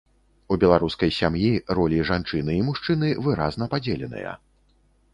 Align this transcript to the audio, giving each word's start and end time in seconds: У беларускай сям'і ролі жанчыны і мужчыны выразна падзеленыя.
У 0.53 0.55
беларускай 0.63 1.11
сям'і 1.17 1.51
ролі 1.81 1.99
жанчыны 2.13 2.57
і 2.63 2.67
мужчыны 2.73 3.15
выразна 3.31 3.73
падзеленыя. 3.75 4.37